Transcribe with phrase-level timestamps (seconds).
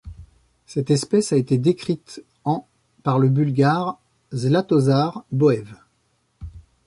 [0.65, 2.65] Cette espèce a été décrite en
[3.03, 3.99] par le bulgare
[4.33, 5.75] Zlatozar Boev.